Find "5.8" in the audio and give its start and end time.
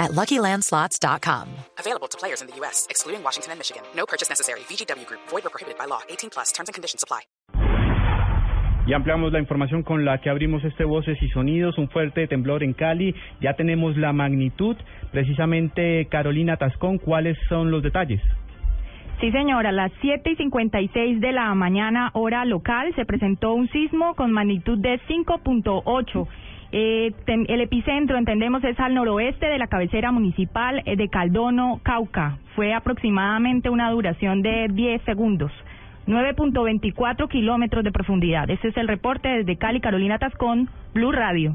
25.06-26.26